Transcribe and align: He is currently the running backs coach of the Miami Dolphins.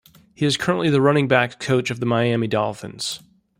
He 0.33 0.47
is 0.47 0.57
currently 0.57 0.89
the 0.89 0.99
running 0.99 1.27
backs 1.27 1.57
coach 1.59 1.91
of 1.91 1.99
the 1.99 2.07
Miami 2.07 2.47
Dolphins. 2.47 3.19